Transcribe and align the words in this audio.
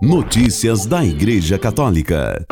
Notícias 0.00 0.86
da 0.86 1.04
Igreja 1.04 1.58
Católica. 1.58 2.46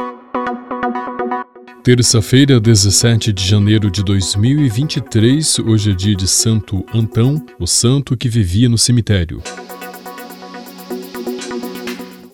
Terça-feira, 1.84 2.58
17 2.58 3.32
de 3.32 3.46
janeiro 3.46 3.88
de 3.88 4.02
2023, 4.02 5.60
hoje 5.60 5.92
é 5.92 5.94
dia 5.94 6.16
de 6.16 6.26
Santo 6.26 6.84
Antão, 6.92 7.40
o 7.60 7.64
santo 7.64 8.16
que 8.16 8.28
vivia 8.28 8.68
no 8.68 8.76
cemitério. 8.76 9.40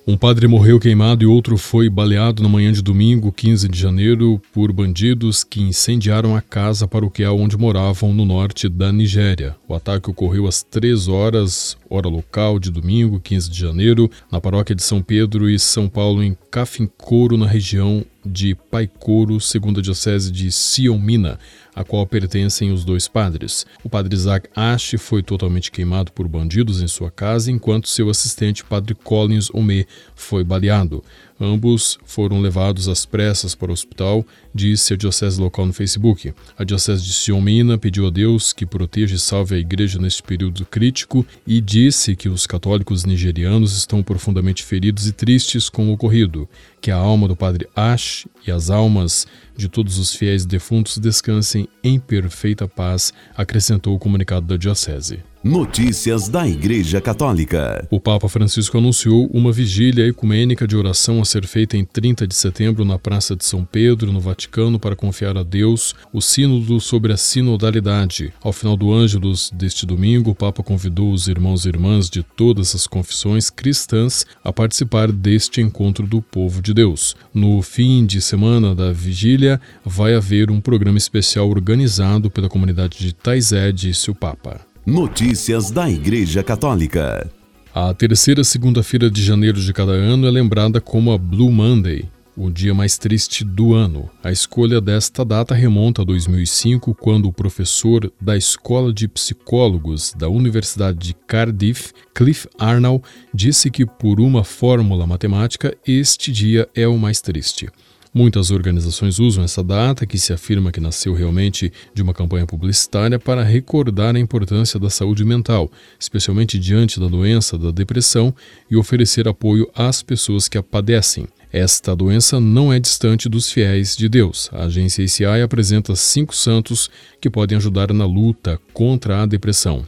Um 0.05 0.17
padre 0.17 0.49
morreu 0.49 0.81
queimado 0.81 1.23
e 1.23 1.27
outro 1.27 1.57
foi 1.57 1.89
baleado 1.89 2.43
na 2.43 2.49
manhã 2.49 2.73
de 2.73 2.83
domingo, 2.83 3.31
15 3.31 3.69
de 3.69 3.79
janeiro, 3.79 4.43
por 4.53 4.73
bandidos 4.73 5.45
que 5.45 5.63
incendiaram 5.63 6.35
a 6.35 6.43
casa 6.43 6.89
paroquial 6.89 7.39
onde 7.39 7.57
moravam 7.57 8.13
no 8.13 8.25
norte 8.25 8.69
da 8.69 8.91
Nigéria. 8.93 9.55
O 9.69 9.75
ataque 9.77 10.11
ocorreu 10.11 10.49
às 10.49 10.61
3 10.61 11.07
horas, 11.07 11.77
hora 11.89 12.09
local, 12.09 12.59
de 12.59 12.69
domingo, 12.69 13.21
15 13.21 13.49
de 13.49 13.61
janeiro, 13.61 14.11
na 14.29 14.41
paróquia 14.41 14.75
de 14.75 14.83
São 14.83 15.01
Pedro 15.01 15.49
e 15.49 15.57
São 15.57 15.89
Paulo, 15.89 16.21
em 16.21 16.37
Cafincouro, 16.51 17.37
na 17.37 17.47
região 17.47 18.05
de 18.27 18.57
Paicoro, 18.57 19.41
segundo 19.41 19.79
a 19.79 19.83
diocese 19.83 20.33
de 20.33 20.51
Siomina 20.51 21.39
a 21.75 21.85
qual 21.85 22.07
pertencem 22.07 22.71
os 22.73 22.85
dois 22.85 23.09
padres. 23.09 23.67
O 23.83 23.89
padre 23.89 24.15
Isaac 24.15 24.49
Ash 24.55 24.95
foi 24.99 25.23
totalmente 25.23 25.71
queimado 25.71 26.13
por 26.13 26.29
bandidos 26.29 26.83
em 26.83 26.89
sua 26.89 27.11
casa, 27.11 27.51
enquanto 27.51 27.89
seu 27.89 28.11
assistente, 28.11 28.65
padre 28.65 28.95
Collins 28.95 29.51
Omé, 29.53 29.87
foi 30.15 30.45
baleado. 30.45 31.03
Ambos 31.45 31.99
foram 32.05 32.41
levados 32.41 32.87
às 32.87 33.05
pressas 33.05 33.53
para 33.53 33.71
o 33.71 33.73
hospital, 33.73 34.25
disse 34.55 34.95
a 34.95 34.97
diocese 34.97 35.41
local 35.41 35.67
no 35.67 35.73
Facebook. 35.73 36.33
A 36.57 36.63
diocese 36.63 37.03
de 37.03 37.13
Siomina 37.13 37.77
pediu 37.77 38.07
a 38.07 38.11
Deus 38.11 38.53
que 38.53 38.65
proteja 38.65 39.17
e 39.17 39.19
salve 39.19 39.57
a 39.57 39.59
igreja 39.59 39.99
neste 39.99 40.23
período 40.23 40.65
crítico 40.65 41.27
e 41.45 41.61
disse 41.61 42.15
que 42.15 42.29
os 42.29 42.47
católicos 42.47 43.05
nigerianos 43.05 43.77
estão 43.77 44.05
profundamente 44.05 44.63
feridos 44.63 45.09
e 45.09 45.13
tristes 45.13 45.69
com 45.69 45.89
o 45.89 45.95
ocorrido, 45.95 46.49
que 46.81 46.93
a 46.93 46.97
alma 46.97 47.27
do 47.27 47.35
padre 47.35 47.69
Ash 47.75 48.25
e 48.47 48.53
as 48.53 48.71
almas 48.71 49.27
de 49.57 49.69
todos 49.69 49.99
os 49.99 50.15
fiéis 50.15 50.47
defuntos 50.47 50.97
descansem 50.97 51.69
em 51.83 51.99
perfeita 51.99 52.69
paz, 52.69 53.13
acrescentou 53.37 53.97
o 53.97 53.99
comunicado 53.99 54.47
da 54.47 54.57
diocese. 54.57 55.32
Notícias 55.45 56.29
da 56.29 56.47
Igreja 56.47 57.01
Católica. 57.01 57.85
O 57.91 57.99
Papa 57.99 58.29
Francisco 58.29 58.79
anunciou 58.79 59.29
uma 59.35 59.51
vigília 59.51 60.07
ecumênica 60.07 60.69
de 60.69 60.77
oração 60.77 61.21
a 61.21 61.25
ser 61.25 61.49
feita 61.49 61.77
em 61.77 61.85
30 61.85 62.29
de 62.29 62.35
setembro 62.37 62.85
na 62.85 62.97
Praça 62.97 63.35
de 63.35 63.45
São 63.45 63.65
Pedro, 63.65 64.13
no 64.13 64.21
Vaticano, 64.21 64.79
para 64.79 64.95
confiar 64.95 65.37
a 65.37 65.43
Deus 65.43 65.97
o 66.13 66.21
sínodo 66.21 66.79
sobre 66.79 67.13
a 67.13 67.17
sinodalidade. 67.17 68.33
Ao 68.41 68.53
final 68.53 68.77
do 68.77 68.93
Ângelus 68.93 69.51
deste 69.53 69.85
domingo, 69.85 70.31
o 70.31 70.35
Papa 70.35 70.63
convidou 70.63 71.13
os 71.13 71.27
irmãos 71.27 71.65
e 71.65 71.71
irmãs 71.71 72.09
de 72.09 72.23
todas 72.23 72.73
as 72.77 72.87
confissões 72.87 73.51
cristãs 73.51 74.25
a 74.45 74.53
participar 74.53 75.11
deste 75.11 75.61
encontro 75.61 76.07
do 76.07 76.23
povo 76.23 76.63
de 76.63 76.73
Deus. 76.73 77.17
No 77.35 77.61
fim 77.63 78.07
de 78.07 78.21
semana 78.21 78.77
da 78.77 78.93
vigília, 78.93 79.61
vai 79.85 80.15
haver 80.15 80.53
um 80.53 80.61
programa 80.61 80.99
especial 80.99 81.51
organizado 81.51 82.31
pela 82.31 82.49
comunidade 82.49 82.97
de 83.01 83.13
Taizé, 83.13 83.73
disse 83.73 84.09
o 84.09 84.15
Papa. 84.15 84.72
Notícias 84.85 85.71
da 85.71 85.89
Igreja 85.89 86.43
Católica. 86.43 87.31
A 87.73 87.95
terceira 87.95 88.43
segunda-feira 88.43 89.09
de 89.09 89.23
janeiro 89.23 89.61
de 89.61 89.73
cada 89.73 89.93
ano 89.93 90.27
é 90.27 90.31
lembrada 90.31 90.81
como 90.81 91.13
a 91.13 91.19
Blue 91.19 91.53
Monday, 91.53 92.11
o 92.37 92.51
dia 92.51 92.75
mais 92.75 92.99
triste 92.99 93.45
do 93.45 93.75
ano. 93.75 94.11
A 94.25 94.33
escolha 94.33 94.81
desta 94.81 95.25
data 95.25 95.55
remonta 95.55 96.03
a 96.03 96.05
2005, 96.05 96.97
quando 96.97 97.27
o 97.29 97.33
professor 97.33 98.13
da 98.21 98.37
Escola 98.37 98.93
de 98.93 99.07
Psicólogos 99.07 100.15
da 100.19 100.29
Universidade 100.29 100.99
de 100.99 101.15
Cardiff, 101.29 101.93
Cliff 102.13 102.49
Arnold, 102.59 103.05
disse 103.33 103.71
que 103.71 103.87
por 103.87 104.19
uma 104.19 104.43
fórmula 104.43 105.07
matemática 105.07 105.77
este 105.87 106.33
dia 106.33 106.69
é 106.75 106.89
o 106.89 106.99
mais 106.99 107.21
triste. 107.21 107.69
Muitas 108.15 108.51
organizações 108.51 109.19
usam 109.19 109.43
essa 109.43 109.65
data, 109.65 110.05
que 110.05 110.19
se 110.19 110.35
afirma 110.35 110.71
que 110.71 110.81
nasceu 110.81 111.15
realmente 111.15 111.73
de 111.95 112.03
uma 112.03 112.13
campanha 112.13 112.45
publicitária, 112.45 113.19
para 113.19 113.43
recordar 113.43 114.15
a 114.15 114.19
importância 114.19 114.79
da 114.79 114.91
saúde 114.91 115.25
mental, 115.25 115.73
especialmente 115.99 116.59
diante 116.59 117.01
da 117.01 117.09
doença 117.09 117.57
da 117.57 117.71
depressão, 117.71 118.35
e 118.71 118.77
oferecer 118.77 119.27
apoio 119.27 119.67
às 119.75 120.03
pessoas 120.03 120.47
que 120.47 120.59
a 120.59 120.63
padecem. 120.63 121.27
Esta 121.51 121.97
doença 121.97 122.39
não 122.39 122.71
é 122.71 122.79
distante 122.79 123.31
dos 123.31 123.51
fiéis 123.51 123.97
de 123.97 124.11
Deus. 124.11 124.51
A 124.53 124.65
agência 124.65 125.03
ICI 125.03 125.43
apresenta 125.43 125.97
cinco 125.97 126.35
santos 126.37 126.91
que 127.19 127.31
podem 127.31 127.57
ajudar 127.57 127.93
na 127.95 128.05
luta 128.05 128.61
contra 128.75 129.23
a 129.23 129.27
depressão. 129.27 129.87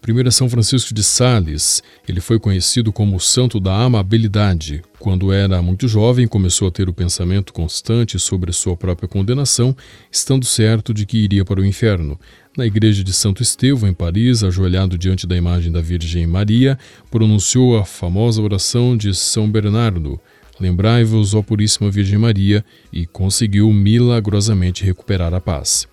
Primeiro 0.00 0.28
é 0.28 0.32
São 0.32 0.48
Francisco 0.48 0.94
de 0.94 1.02
Sales. 1.02 1.82
Ele 2.08 2.20
foi 2.20 2.38
conhecido 2.38 2.90
como 2.90 3.16
o 3.16 3.20
santo 3.20 3.60
da 3.60 3.76
amabilidade. 3.76 4.82
Quando 4.98 5.30
era 5.30 5.60
muito 5.60 5.86
jovem, 5.86 6.26
começou 6.26 6.68
a 6.68 6.70
ter 6.70 6.88
o 6.88 6.92
pensamento 6.92 7.52
constante 7.52 8.18
sobre 8.18 8.50
sua 8.52 8.76
própria 8.76 9.08
condenação, 9.08 9.76
estando 10.10 10.46
certo 10.46 10.94
de 10.94 11.04
que 11.04 11.18
iria 11.18 11.44
para 11.44 11.60
o 11.60 11.64
inferno. 11.64 12.18
Na 12.56 12.64
igreja 12.64 13.04
de 13.04 13.12
Santo 13.12 13.42
Estevão, 13.42 13.88
em 13.88 13.94
Paris, 13.94 14.42
ajoelhado 14.42 14.96
diante 14.96 15.26
da 15.26 15.36
imagem 15.36 15.70
da 15.70 15.82
Virgem 15.82 16.26
Maria, 16.26 16.78
pronunciou 17.10 17.78
a 17.78 17.84
famosa 17.84 18.40
oração 18.40 18.96
de 18.96 19.14
São 19.14 19.50
Bernardo. 19.50 20.18
Lembrai-vos, 20.58 21.34
ó 21.34 21.42
Puríssima 21.42 21.90
Virgem 21.90 22.18
Maria, 22.18 22.64
e 22.92 23.06
conseguiu 23.06 23.70
milagrosamente 23.70 24.84
recuperar 24.84 25.32
a 25.34 25.40
paz. 25.40 25.86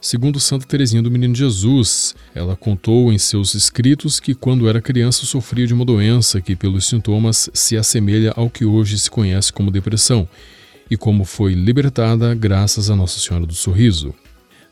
Segundo 0.00 0.40
Santa 0.40 0.66
Teresinha 0.66 1.02
do 1.02 1.10
Menino 1.10 1.34
Jesus, 1.34 2.14
ela 2.34 2.56
contou 2.56 3.12
em 3.12 3.18
seus 3.18 3.54
escritos 3.54 4.18
que 4.18 4.34
quando 4.34 4.66
era 4.66 4.80
criança 4.80 5.26
sofria 5.26 5.66
de 5.66 5.74
uma 5.74 5.84
doença 5.84 6.40
que 6.40 6.56
pelos 6.56 6.86
sintomas 6.88 7.50
se 7.52 7.76
assemelha 7.76 8.32
ao 8.34 8.48
que 8.48 8.64
hoje 8.64 8.98
se 8.98 9.10
conhece 9.10 9.52
como 9.52 9.70
depressão, 9.70 10.26
e 10.90 10.96
como 10.96 11.24
foi 11.26 11.52
libertada 11.52 12.34
graças 12.34 12.88
a 12.88 12.96
Nossa 12.96 13.20
Senhora 13.20 13.44
do 13.44 13.54
Sorriso. 13.54 14.14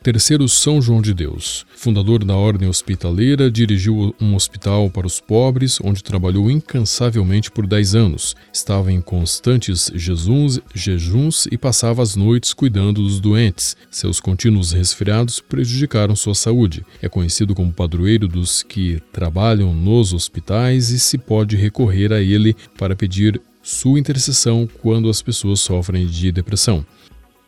Terceiro, 0.03 0.49
São 0.49 0.81
João 0.81 1.03
de 1.03 1.13
Deus. 1.13 1.67
Fundador 1.75 2.25
da 2.25 2.35
Ordem 2.35 2.69
Hospitaleira, 2.69 3.51
dirigiu 3.51 4.15
um 4.21 4.35
hospital 4.37 4.89
para 4.89 5.07
os 5.07 5.21
pobres, 5.21 5.79
onde 5.83 6.05
trabalhou 6.05 6.49
incansavelmente 6.51 7.51
por 7.51 7.67
dez 7.67 7.97
anos. 7.97 8.37
Estava 8.53 8.93
em 8.93 9.01
constantes 9.01 9.91
jejuns, 9.95 10.61
jejuns 10.73 11.47
e 11.51 11.59
passava 11.59 12.01
as 12.01 12.15
noites 12.15 12.55
cuidando 12.55 13.03
dos 13.03 13.19
doentes. 13.19 13.77
Seus 13.91 14.21
contínuos 14.21 14.73
resfriados 14.73 15.41
prejudicaram 15.41 16.15
sua 16.15 16.35
saúde. 16.35 16.87
É 17.03 17.09
conhecido 17.09 17.55
como 17.55 17.73
padroeiro 17.73 18.29
dos 18.29 18.63
que 18.63 19.03
trabalham 19.13 19.75
nos 19.75 20.13
hospitais 20.13 20.91
e 20.91 20.99
se 20.99 21.19
pode 21.19 21.57
recorrer 21.57 22.13
a 22.13 22.21
ele 22.21 22.55
para 22.79 22.95
pedir 22.95 23.41
sua 23.63 23.99
intercessão 23.99 24.69
quando 24.81 25.11
as 25.11 25.21
pessoas 25.21 25.61
sofrem 25.61 26.07
de 26.07 26.33
depressão. 26.33 26.87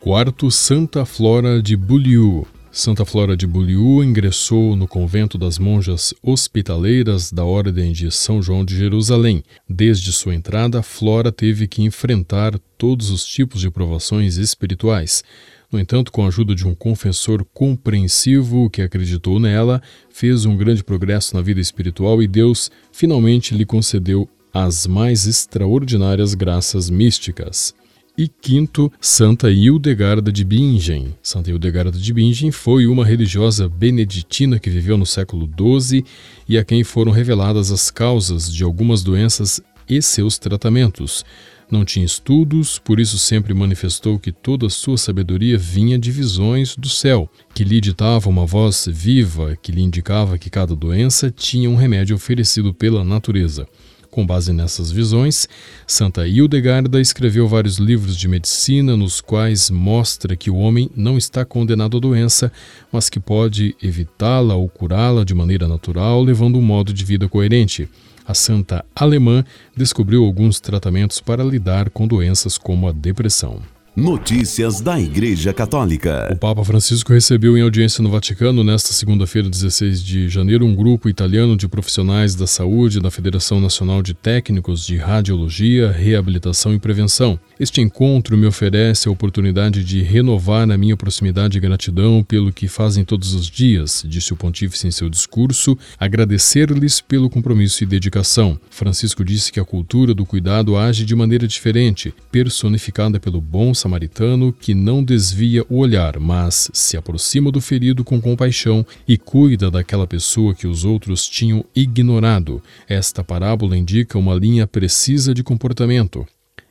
Quarto, 0.01 0.49
Santa 0.49 1.05
Flora 1.05 1.61
de 1.61 1.77
Buliu. 1.77 2.47
Santa 2.71 3.05
Flora 3.05 3.37
de 3.37 3.45
Buliu 3.45 4.03
ingressou 4.03 4.75
no 4.75 4.87
convento 4.87 5.37
das 5.37 5.59
monjas 5.59 6.11
hospitaleiras 6.23 7.31
da 7.31 7.45
Ordem 7.45 7.91
de 7.91 8.09
São 8.09 8.41
João 8.41 8.65
de 8.65 8.75
Jerusalém. 8.75 9.43
Desde 9.69 10.11
sua 10.11 10.33
entrada, 10.33 10.81
Flora 10.81 11.31
teve 11.31 11.67
que 11.67 11.83
enfrentar 11.83 12.57
todos 12.79 13.11
os 13.11 13.23
tipos 13.23 13.61
de 13.61 13.69
provações 13.69 14.37
espirituais. 14.37 15.23
No 15.71 15.79
entanto, 15.79 16.11
com 16.11 16.25
a 16.25 16.29
ajuda 16.29 16.55
de 16.55 16.67
um 16.67 16.73
confessor 16.73 17.45
compreensivo 17.53 18.71
que 18.71 18.81
acreditou 18.81 19.39
nela, 19.39 19.83
fez 20.09 20.45
um 20.45 20.57
grande 20.57 20.83
progresso 20.83 21.35
na 21.35 21.43
vida 21.43 21.61
espiritual 21.61 22.23
e 22.23 22.27
Deus 22.27 22.71
finalmente 22.91 23.53
lhe 23.53 23.67
concedeu 23.67 24.27
as 24.51 24.87
mais 24.87 25.27
extraordinárias 25.27 26.33
graças 26.33 26.89
místicas. 26.89 27.79
E 28.17 28.27
quinto, 28.27 28.91
Santa 28.99 29.49
Hildegarda 29.49 30.33
de 30.33 30.43
Bingen. 30.43 31.15
Santa 31.23 31.49
Hildegarda 31.49 31.97
de 31.97 32.13
Bingen 32.13 32.51
foi 32.51 32.85
uma 32.85 33.05
religiosa 33.05 33.69
beneditina 33.69 34.59
que 34.59 34.69
viveu 34.69 34.97
no 34.97 35.05
século 35.05 35.49
XII 35.49 36.03
e 36.47 36.57
a 36.57 36.63
quem 36.63 36.83
foram 36.83 37.11
reveladas 37.11 37.71
as 37.71 37.89
causas 37.89 38.53
de 38.53 38.65
algumas 38.65 39.01
doenças 39.01 39.61
e 39.89 40.01
seus 40.01 40.37
tratamentos. 40.37 41.23
Não 41.71 41.85
tinha 41.85 42.05
estudos, 42.05 42.77
por 42.77 42.99
isso 42.99 43.17
sempre 43.17 43.53
manifestou 43.53 44.19
que 44.19 44.33
toda 44.33 44.67
a 44.67 44.69
sua 44.69 44.97
sabedoria 44.97 45.57
vinha 45.57 45.97
de 45.97 46.11
visões 46.11 46.75
do 46.75 46.89
céu, 46.89 47.29
que 47.55 47.63
lhe 47.63 47.79
ditava 47.79 48.29
uma 48.29 48.45
voz 48.45 48.89
viva 48.91 49.57
que 49.61 49.71
lhe 49.71 49.81
indicava 49.81 50.37
que 50.37 50.49
cada 50.49 50.75
doença 50.75 51.31
tinha 51.31 51.69
um 51.69 51.75
remédio 51.75 52.17
oferecido 52.17 52.73
pela 52.73 53.05
natureza. 53.05 53.65
Com 54.11 54.25
base 54.25 54.51
nessas 54.51 54.91
visões, 54.91 55.47
Santa 55.87 56.27
Hildegarda 56.27 56.99
escreveu 56.99 57.47
vários 57.47 57.77
livros 57.77 58.17
de 58.17 58.27
medicina 58.27 58.97
nos 58.97 59.21
quais 59.21 59.69
mostra 59.69 60.35
que 60.35 60.51
o 60.51 60.57
homem 60.57 60.91
não 60.93 61.17
está 61.17 61.45
condenado 61.45 61.95
à 61.95 61.99
doença, 62.01 62.51
mas 62.91 63.09
que 63.09 63.21
pode 63.21 63.73
evitá-la 63.81 64.53
ou 64.53 64.67
curá-la 64.67 65.23
de 65.23 65.33
maneira 65.33 65.65
natural, 65.65 66.21
levando 66.21 66.59
um 66.59 66.61
modo 66.61 66.93
de 66.93 67.05
vida 67.05 67.29
coerente. 67.29 67.87
A 68.27 68.33
santa 68.33 68.83
alemã 68.93 69.45
descobriu 69.77 70.25
alguns 70.25 70.59
tratamentos 70.59 71.21
para 71.21 71.41
lidar 71.41 71.89
com 71.89 72.05
doenças 72.05 72.57
como 72.57 72.89
a 72.89 72.91
depressão. 72.91 73.61
Notícias 73.93 74.79
da 74.79 74.97
Igreja 74.97 75.51
Católica. 75.51 76.29
O 76.31 76.37
Papa 76.37 76.63
Francisco 76.63 77.11
recebeu 77.11 77.57
em 77.57 77.61
audiência 77.61 78.01
no 78.01 78.09
Vaticano, 78.09 78.63
nesta 78.63 78.93
segunda-feira, 78.93 79.49
16 79.49 80.01
de 80.01 80.29
janeiro, 80.29 80.65
um 80.65 80.73
grupo 80.73 81.09
italiano 81.09 81.57
de 81.57 81.67
profissionais 81.67 82.33
da 82.33 82.47
saúde 82.47 83.01
da 83.01 83.11
Federação 83.11 83.59
Nacional 83.59 84.01
de 84.01 84.13
Técnicos 84.13 84.85
de 84.85 84.95
Radiologia, 84.95 85.91
Reabilitação 85.91 86.73
e 86.73 86.79
Prevenção. 86.79 87.37
Este 87.59 87.81
encontro 87.81 88.37
me 88.37 88.47
oferece 88.47 89.09
a 89.09 89.11
oportunidade 89.11 89.83
de 89.83 90.01
renovar 90.01 90.71
a 90.71 90.77
minha 90.77 90.95
proximidade 90.95 91.57
e 91.57 91.61
gratidão 91.61 92.23
pelo 92.23 92.53
que 92.53 92.69
fazem 92.69 93.03
todos 93.03 93.33
os 93.33 93.47
dias, 93.47 94.05
disse 94.07 94.31
o 94.31 94.37
pontífice 94.37 94.87
em 94.87 94.91
seu 94.91 95.09
discurso, 95.09 95.77
agradecer-lhes 95.99 97.01
pelo 97.01 97.29
compromisso 97.29 97.83
e 97.83 97.87
dedicação. 97.87 98.57
Francisco 98.69 99.25
disse 99.25 99.51
que 99.51 99.59
a 99.59 99.65
cultura 99.65 100.13
do 100.13 100.25
cuidado 100.25 100.77
age 100.77 101.03
de 101.03 101.13
maneira 101.13 101.45
diferente, 101.45 102.13
personificada 102.31 103.19
pelo 103.19 103.41
bom 103.41 103.73
samaritano 103.81 104.53
que 104.53 104.73
não 104.73 105.03
desvia 105.03 105.65
o 105.69 105.77
olhar, 105.77 106.19
mas 106.19 106.69
se 106.73 106.95
aproxima 106.95 107.51
do 107.51 107.59
ferido 107.59 108.03
com 108.03 108.21
compaixão 108.21 108.85
e 109.07 109.17
cuida 109.17 109.71
daquela 109.71 110.05
pessoa 110.05 110.53
que 110.53 110.67
os 110.67 110.85
outros 110.85 111.27
tinham 111.27 111.65
ignorado. 111.75 112.61
Esta 112.87 113.23
parábola 113.23 113.75
indica 113.75 114.19
uma 114.19 114.35
linha 114.35 114.67
precisa 114.67 115.33
de 115.33 115.43
comportamento. 115.43 116.25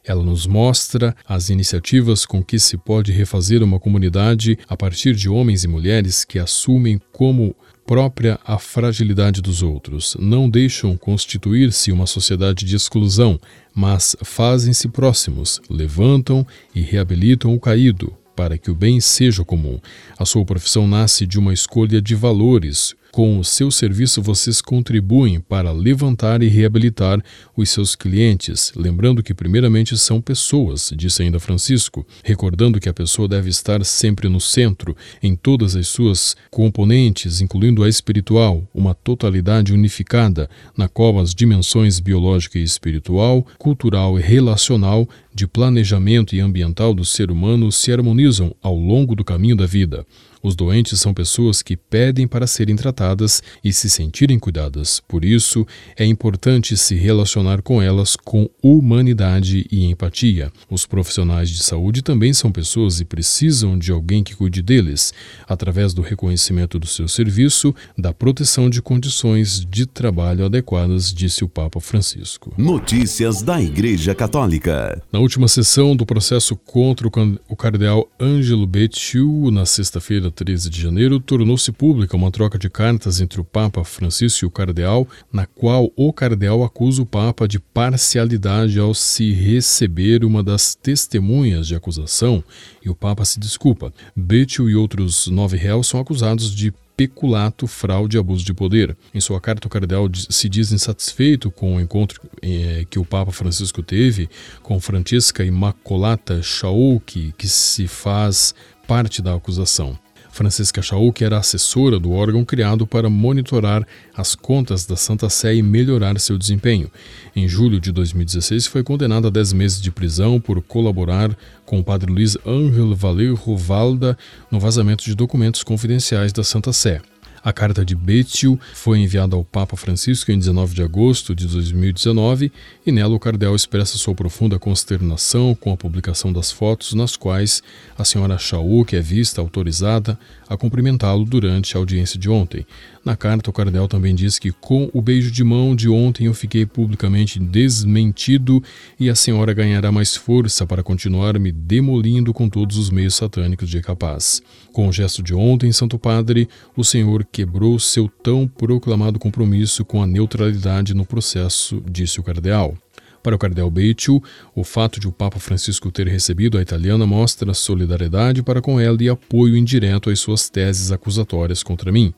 Ela 0.05 0.23
nos 0.23 0.47
mostra 0.47 1.15
as 1.29 1.51
iniciativas 1.51 2.25
com 2.25 2.43
que 2.43 2.59
se 2.59 2.77
pode 2.79 3.13
refazer 3.13 3.63
uma 3.63 3.79
comunidade 3.79 4.59
a 4.69 4.77
partir 4.77 5.15
de 5.15 5.29
homens 5.29 5.63
e 5.63 5.69
mulheres 5.69 6.25
que 6.25 6.39
assumem 6.39 7.01
como 7.13 7.55
própria 7.91 8.39
a 8.47 8.57
fragilidade 8.57 9.43
dos 9.43 9.65
outros, 9.65 10.17
não 10.17 10.49
deixam 10.49 10.97
constituir-se 10.97 11.91
uma 11.91 12.07
sociedade 12.07 12.65
de 12.65 12.77
exclusão, 12.77 13.37
mas 13.75 14.15
fazem-se 14.23 14.87
próximos, 14.87 15.61
levantam 15.69 16.47
e 16.73 16.83
reabilitam 16.83 17.53
o 17.53 17.59
caído, 17.59 18.17
para 18.37 18.57
que 18.57 18.71
o 18.71 18.77
bem 18.77 19.01
seja 19.01 19.45
comum. 19.45 19.81
A 20.17 20.25
sua 20.25 20.45
profissão 20.45 20.87
nasce 20.87 21.27
de 21.27 21.37
uma 21.37 21.53
escolha 21.53 22.01
de 22.01 22.15
valores, 22.15 22.95
com 23.13 23.39
o 23.39 23.45
seu 23.45 23.71
serviço, 23.71 24.23
vocês 24.23 24.61
contribuem 24.61 25.41
para 25.41 25.73
levantar 25.73 26.43
e 26.43 26.49
reabilitar 26.49 27.23
os 27.57 27.71
seus 27.71 27.95
clientes, 27.95 28.73
lembrando 28.77 29.23
que, 29.23 29.35
primeiramente, 29.35 29.97
são 29.99 30.21
pessoas, 30.21 30.93
disse 30.97 31.23
ainda 31.23 31.41
Francisco, 31.41 32.07
recordando 32.23 32.81
que 32.81 32.89
a 32.89 32.95
pessoa 32.95 33.27
deve 33.27 33.51
estar 33.51 33.85
sempre 33.85 34.29
no 34.29 34.41
centro, 34.41 34.97
em 35.23 35.35
todas 35.35 35.77
as 35.77 35.89
suas 35.89 36.37
componentes, 36.51 37.41
incluindo 37.41 37.83
a 37.83 37.89
espiritual, 37.89 38.67
uma 38.75 38.95
totalidade 38.95 39.73
unificada, 39.73 40.49
na 40.77 40.89
qual 40.89 41.19
as 41.19 41.35
dimensões 41.35 42.01
biológica 42.01 42.59
e 42.59 42.63
espiritual, 42.63 43.47
cultural 43.59 44.19
e 44.19 44.23
relacional, 44.23 45.09
de 45.33 45.47
planejamento 45.47 46.35
e 46.35 46.41
ambiental 46.41 46.93
do 46.93 47.05
ser 47.05 47.31
humano 47.31 47.71
se 47.71 47.93
harmonizam 47.93 48.55
ao 48.63 48.75
longo 48.75 49.15
do 49.15 49.25
caminho 49.25 49.57
da 49.57 49.67
vida. 49.67 50.05
Os 50.43 50.57
doentes 50.57 50.99
são 51.01 51.13
pessoas 51.13 51.63
que 51.63 51.77
pedem 51.77 52.27
para 52.27 52.47
serem 52.47 52.77
tratadas 52.77 53.43
e 53.63 53.73
se 53.73 53.91
sentirem 53.91 54.39
cuidadas. 54.39 55.01
Por 55.07 55.25
isso, 55.25 55.67
é 55.97 56.05
importante 56.05 56.77
se 56.77 56.95
relacionar 56.95 57.63
com 57.63 57.83
elas 57.83 58.17
com 58.17 58.49
humanidade 58.63 59.67
e 59.71 59.85
empatia. 59.85 60.51
Os 60.71 60.87
profissionais 60.87 61.51
de 61.51 61.63
saúde 61.63 62.03
também 62.03 62.33
são 62.33 62.51
pessoas 62.51 63.01
e 63.01 63.05
precisam 63.05 63.79
de 63.79 63.93
alguém 63.93 64.23
que 64.23 64.35
cuide 64.35 64.63
deles, 64.63 65.13
através 65.47 65.93
do 65.93 66.03
reconhecimento 66.03 66.79
do 66.79 66.87
seu 66.87 67.07
serviço, 67.07 67.75
da 67.97 68.13
proteção 68.13 68.71
de 68.71 68.81
condições 68.81 69.65
de 69.65 69.87
trabalho 69.87 70.47
adequadas, 70.47 71.13
disse 71.13 71.45
o 71.45 71.49
Papa 71.49 71.81
Francisco. 71.81 72.55
Notícias 72.57 73.43
da 73.43 73.61
Igreja 73.61 74.15
Católica. 74.15 75.03
Na 75.13 75.19
última 75.19 75.49
sessão 75.49 75.95
do 75.95 76.07
processo 76.07 76.57
contra 76.57 77.09
o 77.49 77.57
cardeal 77.57 78.09
Ângelo 78.21 78.67
Bettiu, 78.67 79.51
na 79.51 79.67
sexta-feira, 79.67 80.30
13 80.31 80.71
de 80.71 80.81
janeiro, 80.81 81.19
tornou-se 81.19 81.71
pública 81.73 82.17
uma 82.17 82.31
troca 82.31 82.59
de 82.59 82.69
cartas 82.69 83.21
entre 83.21 83.41
o 83.41 83.45
Papa 83.45 83.85
Francisco 83.85 84.45
e 84.45 84.47
o 84.47 84.51
cardeal, 84.51 85.07
na 85.33 85.47
qual 85.47 85.91
o 85.97 86.13
cardeal 86.13 86.63
acusa 86.63 87.03
o 87.03 87.07
Papa 87.07 87.47
de 87.49 87.59
parcialidade 87.59 88.79
ao 88.79 88.95
se 88.95 89.33
receber 89.33 90.25
uma 90.25 90.43
das 90.43 90.75
testemunhas 90.75 91.67
de 91.67 91.75
acusação 91.75 92.43
e 92.85 92.89
o 92.89 92.95
Papa 92.95 93.25
se 93.25 93.39
desculpa. 93.39 93.93
Betio 94.15 94.69
e 94.69 94.77
outros 94.77 95.27
nove 95.27 95.57
réus 95.57 95.89
são 95.89 96.01
acusados 96.01 96.55
de 96.55 96.73
peculato, 97.01 97.67
fraude 97.67 98.19
e 98.19 98.21
abuso 98.21 98.45
de 98.45 98.53
poder. 98.53 98.95
Em 99.15 99.21
sua 99.21 99.41
carta, 99.41 99.67
o 99.67 99.71
cardeal 99.71 100.07
se 100.13 100.51
diz 100.51 100.71
insatisfeito 100.71 101.51
com 101.51 101.77
o 101.77 101.81
encontro 101.81 102.21
eh, 102.43 102.85
que 102.91 102.99
o 102.99 103.07
Papa 103.07 103.33
Francisco 103.33 103.83
teve 103.83 104.29
com 104.63 104.79
Francisca 104.79 105.43
Imacolata 105.43 106.43
Shaoki, 106.43 107.33
que 107.39 107.49
se 107.49 107.89
faz 107.89 108.55
parte 108.87 109.23
da 109.23 109.35
acusação. 109.35 109.99
Francisca 110.31 110.81
Chaú, 110.81 111.13
que 111.13 111.25
era 111.25 111.39
assessora 111.39 111.99
do 111.99 112.13
órgão 112.13 112.45
criado 112.45 112.87
para 112.87 113.11
monitorar 113.11 113.87
as 114.17 114.35
contas 114.35 114.87
da 114.87 114.97
Santa 114.97 115.29
Sé 115.29 115.55
e 115.55 115.63
melhorar 115.63 116.19
seu 116.19 116.39
desempenho. 116.39 116.91
Em 117.35 117.47
julho 117.49 117.81
de 117.81 117.93
2016, 117.93 118.67
foi 118.67 118.83
condenada 118.83 119.29
a 119.29 119.31
10 119.31 119.53
meses 119.53 119.81
de 119.81 119.91
prisão 119.91 120.41
por 120.41 120.63
colaborar 120.63 121.37
com 121.65 121.79
o 121.79 121.85
padre 121.85 122.13
Luiz 122.13 122.37
Ángel 122.47 122.95
Valerro 122.95 123.57
Valda 123.57 124.17
no 124.51 124.59
vazamento 124.59 125.05
de 125.05 125.15
documentos 125.15 125.63
confidenciais 125.63 126.33
da 126.33 126.43
Santa 126.43 126.73
Sé. 126.73 127.01
A 127.43 127.55
carta 127.55 127.85
de 127.85 127.95
Betio 127.95 128.61
foi 128.75 128.99
enviada 128.99 129.35
ao 129.35 129.43
Papa 129.43 129.75
Francisco 129.75 130.31
em 130.31 130.39
19 130.39 130.75
de 130.75 130.83
agosto 130.83 131.35
de 131.35 131.47
2019 131.47 132.53
e 132.85 132.93
nela 132.93 133.15
o 133.15 133.19
cardeal 133.19 133.57
expressa 133.57 133.97
sua 133.97 134.15
profunda 134.15 134.59
consternação 134.59 135.55
com 135.55 135.73
a 135.73 135.77
publicação 135.77 136.33
das 136.33 136.53
fotos 136.53 136.93
nas 136.93 137.17
quais 137.17 137.63
a 137.97 138.05
senhora 138.05 138.37
Chaú, 138.37 138.85
que 138.85 138.95
é 138.95 139.01
vista 139.01 139.41
autorizada 139.41 140.19
a 140.51 140.57
cumprimentá-lo 140.57 141.25
durante 141.25 141.77
a 141.77 141.81
audiência 141.81 142.19
de 142.19 142.29
ontem. 142.29 142.67
Na 143.03 143.17
carta, 143.17 143.49
o 143.49 143.53
cardeal 143.53 143.89
também 143.89 144.15
diz 144.15 144.39
que 144.39 144.53
com 144.53 144.91
o 144.93 145.01
beijo 145.01 145.31
de 145.31 145.43
mão 145.43 145.75
de 145.75 145.89
ontem 145.89 146.27
eu 146.27 146.35
fiquei 146.35 146.67
publicamente 146.67 147.39
desmentido 147.39 148.63
e 148.99 149.09
a 149.09 149.15
senhora 149.15 149.55
ganhará 149.55 149.91
mais 149.91 150.15
força 150.15 150.67
para 150.67 150.83
continuar 150.83 151.39
me 151.39 151.51
demolindo 151.51 152.35
com 152.35 152.49
todos 152.49 152.77
os 152.77 152.91
meios 152.91 153.15
satânicos 153.15 153.71
de 153.71 153.81
capaz. 153.81 154.43
Com 154.73 154.89
o 154.89 154.93
gesto 154.93 155.23
de 155.23 155.33
ontem, 155.33 155.73
Santo 155.73 155.99
Padre, 155.99 156.49
o 156.77 156.85
Senhor 156.85 157.25
quebrou 157.33 157.79
seu 157.79 158.09
tão 158.09 158.47
proclamado 158.47 159.19
compromisso 159.19 159.85
com 159.85 160.03
a 160.03 160.07
neutralidade 160.07 160.95
no 160.95 161.05
processo, 161.05 161.83
disse 161.89 162.21
o 162.21 162.23
cardeal. 162.23 162.77
Para 163.23 163.37
o 163.37 163.39
cardeal 163.39 163.71
Beitiu, 163.71 164.23
o 164.55 164.65
fato 164.65 164.99
de 164.99 165.07
o 165.07 165.13
Papa 165.13 165.39
Francisco 165.39 165.91
ter 165.91 166.09
recebido 166.09 166.57
a 166.57 166.63
italiana 166.63 167.07
mostra 167.07 167.53
solidariedade 167.53 168.43
para 168.43 168.63
com 168.63 168.81
ela 168.81 168.97
e 169.03 169.11
apoio 169.11 169.57
indireto 169.57 170.09
às 170.09 170.19
suas 170.21 170.49
teses 170.49 170.91
acusatórias 170.91 171.63
contra 171.63 171.93
mim. 171.93 172.15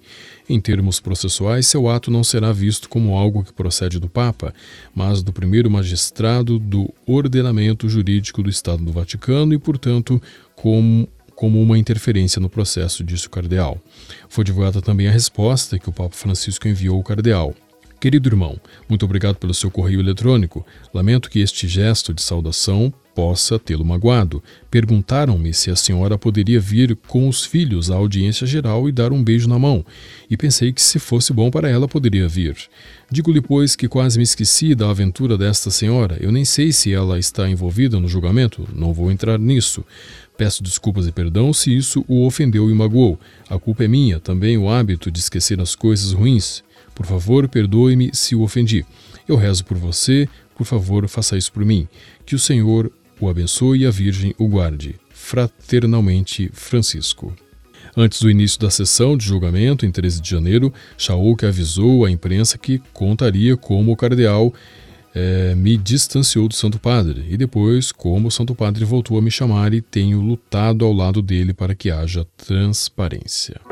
Em 0.48 0.60
termos 0.60 1.00
processuais, 1.00 1.66
seu 1.66 1.88
ato 1.88 2.08
não 2.08 2.22
será 2.22 2.52
visto 2.52 2.88
como 2.88 3.16
algo 3.16 3.42
que 3.42 3.52
procede 3.52 3.98
do 3.98 4.08
Papa, 4.08 4.54
mas 4.94 5.24
do 5.24 5.32
primeiro 5.32 5.68
magistrado 5.68 6.56
do 6.58 6.88
ordenamento 7.04 7.88
jurídico 7.88 8.40
do 8.40 8.50
Estado 8.50 8.84
do 8.84 8.92
Vaticano 8.92 9.52
e, 9.52 9.58
portanto, 9.58 10.22
como 10.54 11.08
como 11.34 11.60
uma 11.60 11.78
interferência 11.78 12.40
no 12.40 12.48
processo, 12.48 13.04
disse 13.04 13.26
o 13.26 13.30
cardeal. 13.30 13.78
Foi 14.28 14.44
divulgada 14.44 14.80
também 14.80 15.08
a 15.08 15.12
resposta 15.12 15.78
que 15.78 15.88
o 15.88 15.92
Papa 15.92 16.14
Francisco 16.14 16.68
enviou 16.68 16.96
ao 16.96 17.02
cardeal. 17.02 17.54
Querido 18.02 18.28
irmão, 18.28 18.60
muito 18.88 19.04
obrigado 19.04 19.36
pelo 19.36 19.54
seu 19.54 19.70
correio 19.70 20.00
eletrônico. 20.00 20.66
Lamento 20.92 21.30
que 21.30 21.38
este 21.38 21.68
gesto 21.68 22.12
de 22.12 22.20
saudação 22.20 22.92
possa 23.14 23.60
tê-lo 23.60 23.84
magoado. 23.84 24.42
Perguntaram-me 24.68 25.54
se 25.54 25.70
a 25.70 25.76
senhora 25.76 26.18
poderia 26.18 26.58
vir 26.58 26.96
com 27.06 27.28
os 27.28 27.44
filhos 27.44 27.92
à 27.92 27.94
audiência 27.94 28.44
geral 28.44 28.88
e 28.88 28.92
dar 28.92 29.12
um 29.12 29.22
beijo 29.22 29.48
na 29.48 29.56
mão, 29.56 29.86
e 30.28 30.36
pensei 30.36 30.72
que 30.72 30.82
se 30.82 30.98
fosse 30.98 31.32
bom 31.32 31.48
para 31.48 31.70
ela 31.70 31.86
poderia 31.86 32.26
vir. 32.26 32.56
Digo-lhe, 33.08 33.40
pois, 33.40 33.76
que 33.76 33.86
quase 33.86 34.18
me 34.18 34.24
esqueci 34.24 34.74
da 34.74 34.90
aventura 34.90 35.38
desta 35.38 35.70
senhora. 35.70 36.18
Eu 36.20 36.32
nem 36.32 36.44
sei 36.44 36.72
se 36.72 36.92
ela 36.92 37.20
está 37.20 37.48
envolvida 37.48 38.00
no 38.00 38.08
julgamento, 38.08 38.68
não 38.74 38.92
vou 38.92 39.12
entrar 39.12 39.38
nisso. 39.38 39.84
Peço 40.36 40.60
desculpas 40.60 41.06
e 41.06 41.12
perdão 41.12 41.52
se 41.52 41.72
isso 41.72 42.04
o 42.08 42.26
ofendeu 42.26 42.68
e 42.68 42.74
magoou. 42.74 43.16
A 43.48 43.60
culpa 43.60 43.84
é 43.84 43.88
minha, 43.88 44.18
também 44.18 44.58
o 44.58 44.68
hábito 44.68 45.08
de 45.08 45.20
esquecer 45.20 45.60
as 45.60 45.76
coisas 45.76 46.10
ruins. 46.10 46.64
Por 47.02 47.08
favor, 47.08 47.48
perdoe-me 47.48 48.10
se 48.12 48.36
o 48.36 48.42
ofendi. 48.42 48.86
Eu 49.26 49.34
rezo 49.34 49.64
por 49.64 49.76
você, 49.76 50.28
por 50.54 50.64
favor, 50.64 51.08
faça 51.08 51.36
isso 51.36 51.52
por 51.52 51.64
mim. 51.64 51.88
Que 52.24 52.36
o 52.36 52.38
Senhor 52.38 52.92
o 53.18 53.28
abençoe 53.28 53.80
e 53.80 53.86
a 53.86 53.90
Virgem 53.90 54.32
o 54.38 54.46
guarde. 54.46 54.94
Fraternalmente, 55.10 56.48
Francisco. 56.52 57.34
Antes 57.96 58.22
do 58.22 58.30
início 58.30 58.60
da 58.60 58.70
sessão 58.70 59.16
de 59.16 59.26
julgamento, 59.26 59.84
em 59.84 59.90
13 59.90 60.20
de 60.20 60.30
janeiro, 60.30 60.72
Shaul 60.96 61.36
avisou 61.42 62.04
à 62.04 62.10
imprensa 62.10 62.56
que 62.56 62.80
contaria 62.92 63.56
como 63.56 63.90
o 63.90 63.96
cardeal 63.96 64.54
é, 65.12 65.56
me 65.56 65.76
distanciou 65.76 66.46
do 66.46 66.54
Santo 66.54 66.78
Padre 66.78 67.26
e 67.28 67.36
depois, 67.36 67.90
como 67.90 68.28
o 68.28 68.30
Santo 68.30 68.54
Padre 68.54 68.84
voltou 68.84 69.18
a 69.18 69.22
me 69.22 69.30
chamar 69.30 69.74
e 69.74 69.80
tenho 69.80 70.20
lutado 70.20 70.84
ao 70.84 70.92
lado 70.92 71.20
dele 71.20 71.52
para 71.52 71.74
que 71.74 71.90
haja 71.90 72.24
transparência. 72.36 73.71